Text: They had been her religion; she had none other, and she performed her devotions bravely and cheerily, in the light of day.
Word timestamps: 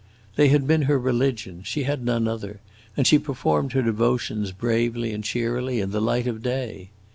They 0.35 0.47
had 0.47 0.65
been 0.65 0.81
her 0.89 0.97
religion; 0.97 1.61
she 1.63 1.83
had 1.83 2.03
none 2.03 2.27
other, 2.27 2.59
and 2.97 3.05
she 3.05 3.19
performed 3.19 3.73
her 3.73 3.83
devotions 3.83 4.51
bravely 4.51 5.13
and 5.13 5.23
cheerily, 5.23 5.79
in 5.79 5.91
the 5.91 6.01
light 6.01 6.25
of 6.25 6.41
day. 6.41 6.89